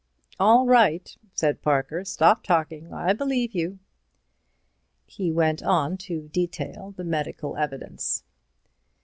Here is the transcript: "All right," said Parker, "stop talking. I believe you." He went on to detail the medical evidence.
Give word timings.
"All 0.39 0.65
right," 0.65 1.15
said 1.35 1.61
Parker, 1.61 2.03
"stop 2.05 2.41
talking. 2.43 2.91
I 2.91 3.13
believe 3.13 3.53
you." 3.53 3.77
He 5.05 5.31
went 5.31 5.61
on 5.61 5.95
to 6.09 6.27
detail 6.29 6.95
the 6.97 7.03
medical 7.03 7.55
evidence. 7.55 8.23